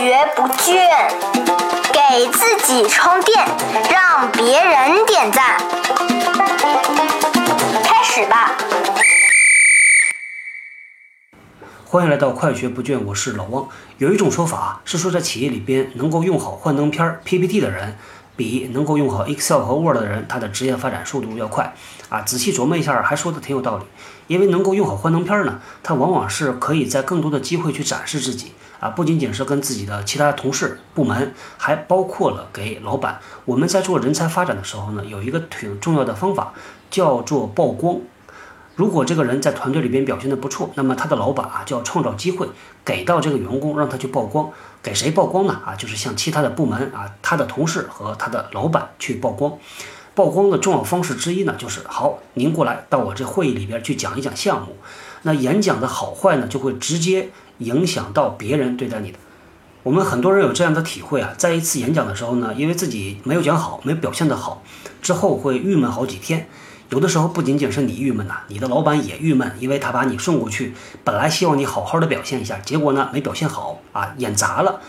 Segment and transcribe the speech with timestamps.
[0.00, 0.80] 学不倦，
[1.92, 3.46] 给自己充电，
[3.92, 5.58] 让别人点赞。
[7.84, 8.56] 开始吧！
[11.84, 13.68] 欢迎来到快学不倦，我是老汪。
[13.98, 17.98] 有一种说法是说，在企业里边能够用好幻灯片、PPT 的人，
[18.40, 21.74] 比能够用好 Excel 和 Word 的人，他的职业发展速度要快
[22.08, 22.22] 啊。
[22.22, 23.84] 仔细琢磨一下，还说的挺有道理。
[24.28, 33.20] 因为能够用好幻灯片呢，它往往是可以在更多的机会去展示自己啊，不仅仅是跟自己的其他同事、部门，还包括了给老板。
[33.44, 36.54] 我们在做人才发展的时候呢，有一个挺重要的方法，
[36.90, 37.98] 叫做曝光。
[38.76, 42.48] 如果这个人在团队里边表现的不错，那么他的老板啊就要创造机会
[42.82, 44.48] 给到这个员工，让他去曝光。
[44.82, 45.60] 给谁曝光呢？
[45.64, 49.52] 啊，就是向其他的部门啊，他的同事和他的老板去曝光。
[50.14, 54.76] 曝光的重要方式之一呢，就是好，您过来到我这会议里边去讲一讲项目。
[55.22, 59.18] 那演讲的好坏呢，就会直接影响到别人对待你的。
[59.82, 64.62] 我们很多人有这样的体会啊，在一次演讲的时候呢，因为自己没有讲好，没表现得好，
[65.00, 66.48] 之后会郁闷好几天。
[66.90, 74.80] 有的时候不仅仅是你郁闷呐，你的老板也郁闷，因为他把你送过去，本来希望你好好的表现一下，结果呢没表现好啊，演砸了。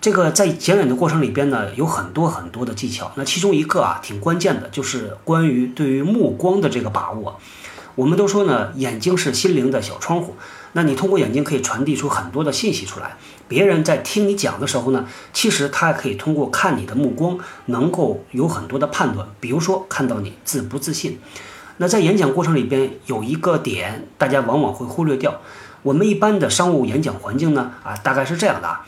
[0.00, 3.12] 这个在讲演的过程里边呢，有很多很多的技巧。
[3.14, 7.38] 那其中一个啊，挺关键的，就是关于对于目光的这个把握。
[7.94, 10.34] 我们都说呢，眼睛是心灵的小窗户。
[10.72, 13.16] 那你通过眼睛可以传递出很多的信息出来。
[13.46, 19.28] 别人在听你讲的时候呢，其实他还可以通过看你的目光，能够有很多的判断。
[19.38, 21.20] 比如说看到你自不自信。
[21.76, 25.40] 那在演讲过程里边有一个点，大家往往会忽略掉。
[25.82, 28.86] 我们一般的商务演讲环境呢，啊，大概是这样的啊：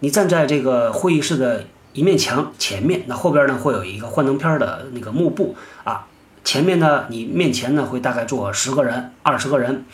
[0.00, 6.06] 你站在这个会议室的一面墙前面，那后边呢会有一个幻灯片的那个幕布啊，
[6.44, 9.84] 前面呢你面前呢会大概坐十个人、二十个人。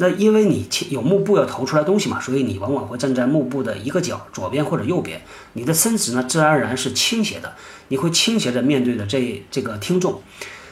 [0.00, 5.20] 那因为你有幕布要投出来东西嘛，所以你往往会站在幕布的一个角，左边或者右边。
[5.54, 7.52] 你的身子呢，自然而然是倾斜的，
[7.88, 10.22] 你会倾斜着面对着这这个听众。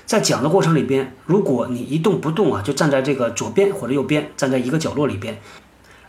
[0.06, 5.38] 在讲的过程里边，如果你一动不动啊，就站在这个左边或者右边，站在一个角落里边，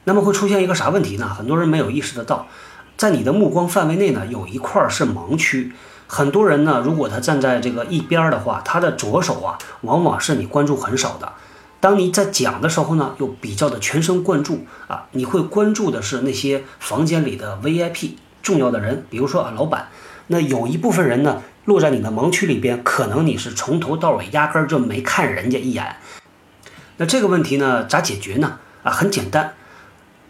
[0.03, 1.27] 那么会出现一个啥问题呢？
[1.27, 2.47] 很多人没有意识得到，
[2.95, 5.73] 在你的目光范围内呢，有一块是盲区。
[6.05, 11.33] 很多人呢，如果他站在这个一边的话，他的左手啊，往往是你关注很少的。
[11.79, 18.11] 当你在讲的时候呢，又比较的全神贯注啊，你会关注的是那些房间里的 VIP
[18.47, 19.89] 重要的人，比如说啊老板。
[20.27, 25.97] 那有一部分人呢，落在你的盲区里边，可能你是从头到尾压根儿就没看人家一眼。
[26.95, 28.59] 那这个问题呢，咋解决呢？
[28.83, 29.53] 啊，很简单，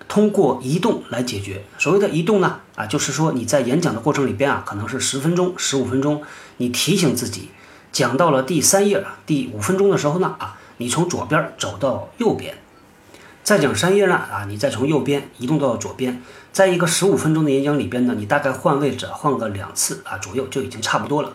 [0.08, 1.62] 通过移动来解决。
[1.78, 6.24] 所谓的移动呢，啊，就是说你在演讲的过程里边啊，可能是十分钟、十五分钟，
[6.58, 7.52] 你提醒自己，
[7.92, 10.58] 讲到了第三页、第五分钟的时候呢，啊。
[10.80, 12.56] 你从左边走到右边，
[13.48, 16.22] 再讲三页呢啊，你再从右边移动到左边，
[16.52, 21.32] 在一个十五分钟的演讲里边呢，你大概换位置换个两次啊左右就已经差不多了。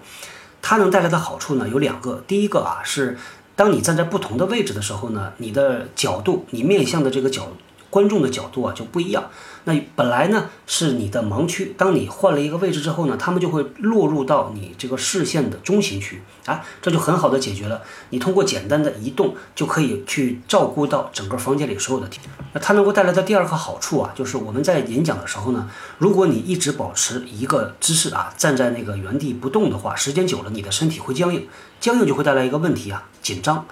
[0.61, 3.17] 它能带来的好处呢有两个，第一个啊是
[3.57, 7.49] 当你站在不同的位置的时候呢，你的角度，你面向的这个角
[7.93, 9.29] 观众的角度啊就不一样。
[9.65, 17.83] 那本来呢是你的盲区，当你换了一个位置之后呢，他们就会落入到你这个视线的中心区啊，这就很好的解决了。
[18.09, 22.09] 你通过简单的移动就可以去照顾到整个房间里所有的。
[22.55, 31.47] 那它能够带来的第二个好处啊，就是我们在演讲的时候呢，如果你一直保持一个姿势啊，站在那个原地不动的话，时间久了你的身体会僵硬，
[31.79, 33.67] 僵硬就会带来一个问题啊，紧张。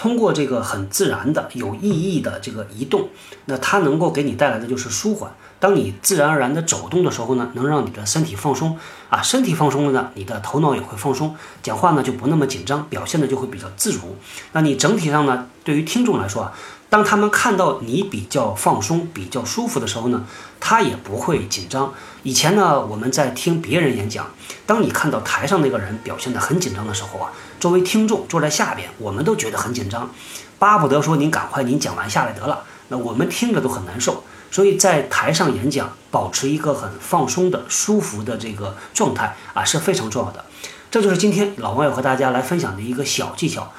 [0.00, 3.10] 通过这个很自然的、有意义的这个移动，
[3.44, 5.30] 那它能够给你带来的就是舒缓。
[5.58, 8.78] 当你自然而然的走动的时候呢，能让你的身体放松
[9.10, 14.16] 啊，身体放松了呢，你的头脑也会放松，讲话呢就不那么紧张，表现的就会比较自如。
[14.52, 16.52] 那你整体上呢，对于听众来说啊。
[16.90, 20.26] 当他们看到你比较放松、比较舒服的时候呢，
[20.58, 21.94] 他也不会紧张。
[22.24, 24.26] 以前呢，我们在听别人演讲，
[24.66, 27.30] 当你看到台上那个人表现得很紧张的时候啊，
[27.60, 30.10] 作为听众坐在下边，我们都觉得很紧张，
[30.58, 32.64] 巴不得说您赶快您讲完下来得了。
[32.88, 34.24] 那我们听着都很难受。
[34.50, 40.44] 所以在台上演讲，保持一个很放松的、舒服的这个状态啊，是非常重要的。
[40.90, 43.72] 这就是今天老王要和大家来分享的一个小技巧。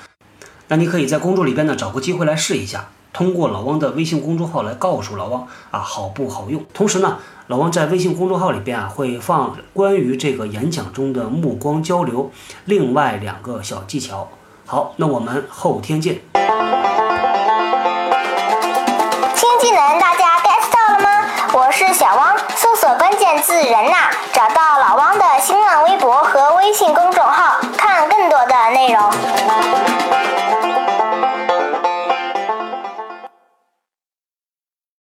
[0.69, 2.87] 那你可以在工作里边呢，找个机会来试一下。
[3.13, 6.63] 通过老汪的微信公众号来告诉老汪啊，好不好用？
[6.73, 7.17] 同时呢，
[7.47, 12.31] 老汪在微信公众号里边啊，会放关于这个演讲中的目光交流，
[12.65, 14.29] 另外两个小技巧。
[14.65, 16.21] 好，那我们后天见。
[19.35, 21.09] 新技能大家 get 到了吗？
[21.53, 27.50] 我是小汪，搜索关键字“人呐”，找到老汪的新浪微博和微信公众号。